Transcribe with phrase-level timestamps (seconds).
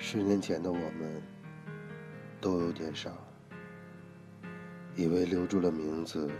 [0.00, 1.22] 十年前的我们
[2.40, 3.10] 都有点傻，
[4.96, 6.30] 以为留住了名字，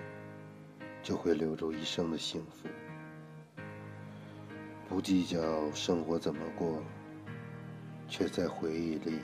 [1.02, 2.68] 就会留住一生的幸福，
[4.88, 6.82] 不计较生活怎么过，
[8.08, 9.18] 却在回忆里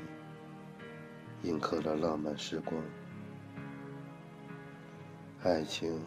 [1.42, 2.82] 印刻了浪漫时光。
[5.42, 6.02] 爱情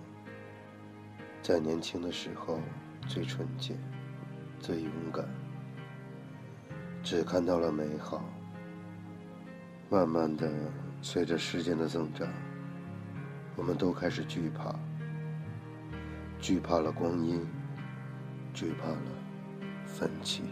[1.42, 2.60] 在年轻的时候
[3.08, 3.76] 最纯洁、
[4.60, 5.47] 最勇敢。
[7.10, 8.22] 只看到了美好，
[9.90, 10.52] 慢慢的，
[11.02, 12.28] 随着时间的增长，
[13.56, 14.76] 我们都开始惧怕，
[16.38, 17.48] 惧怕了光阴，
[18.54, 18.98] 惧怕了
[19.86, 20.44] 分歧。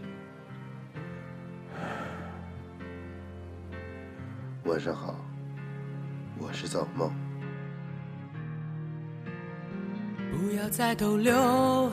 [4.64, 5.14] 晚上好，
[6.38, 7.12] 我是造梦。
[10.32, 11.92] 不要再逗留，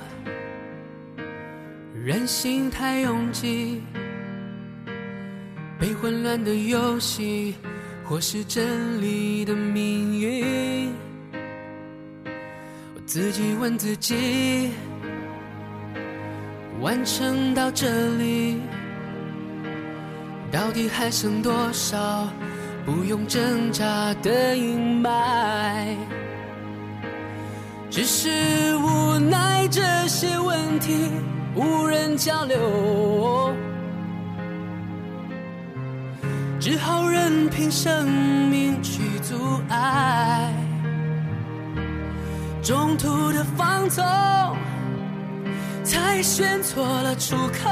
[1.93, 3.83] 人心太拥挤。
[5.83, 7.53] 被混乱的游戏，
[8.05, 10.89] 或是真理的命运，
[12.95, 14.71] 我自己问自己，
[16.79, 18.61] 完成到这里，
[20.49, 22.29] 到底还剩多少
[22.85, 25.97] 不用挣扎的阴霾？
[27.89, 28.29] 只是
[28.77, 31.09] 无奈，这些问题
[31.53, 33.53] 无人交流。
[36.63, 38.09] 只好任凭生
[38.49, 39.35] 命去阻
[39.67, 40.49] 碍，
[42.63, 44.01] 中途的放纵，
[45.83, 47.69] 才选错了出口。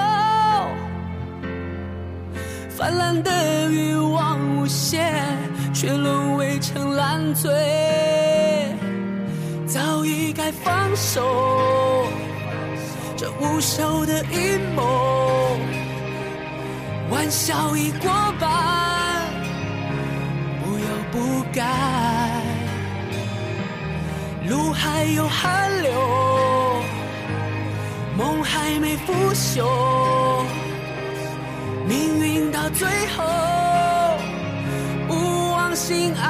[2.70, 5.16] 泛滥的欲望无限，
[5.74, 7.50] 却沦为成烂醉，
[9.68, 12.06] 早已该放手。
[13.16, 15.56] 这无休的阴谋，
[17.22, 18.10] 玩笑已过
[18.40, 18.50] 半。
[20.60, 21.64] 不由不该，
[24.50, 25.92] 路还有汗流，
[28.18, 30.44] 梦还没腐朽，
[31.88, 33.24] 命运到最后
[35.08, 36.28] 不忘心安，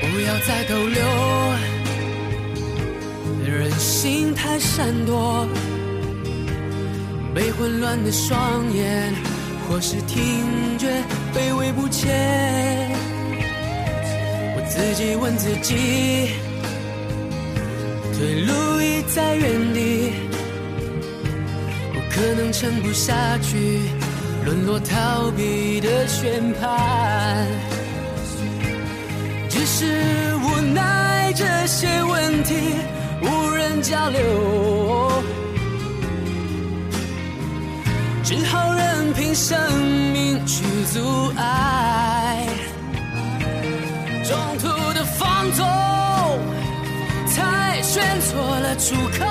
[0.00, 1.25] 不要再逗留，
[3.78, 5.46] 心太闪躲。
[7.34, 9.12] 被混乱的双眼，
[9.68, 10.88] 或是听觉
[11.34, 12.90] 卑微不前。
[14.56, 16.30] 我自己问自己，
[18.14, 20.12] 退路已在原地，
[21.94, 23.80] 我可能撑不下去，
[24.44, 27.46] 沦落逃避的宣判。
[29.50, 29.84] 只是
[30.36, 32.54] 无奈，这些问题
[33.22, 34.20] 无人交流。
[38.24, 39.56] 只好任凭生
[40.12, 42.44] 命去阻碍，
[44.24, 45.64] 中途的放纵
[47.28, 49.24] 才选错了出口，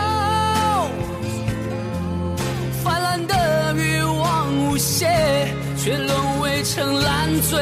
[2.81, 5.05] 泛滥的欲望无邪，
[5.77, 7.59] 却沦为成烂醉，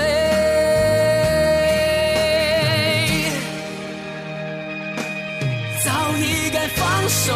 [6.53, 7.34] 该放手，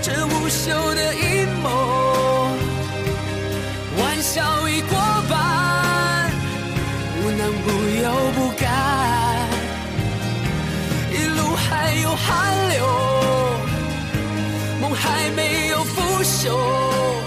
[0.00, 1.68] 这无休的阴谋。
[3.98, 6.32] 玩笑已过半，
[7.20, 7.66] 不能不
[8.02, 8.66] 由不甘，
[11.12, 12.78] 一路还有汗流，
[14.80, 17.17] 梦还没有腐朽。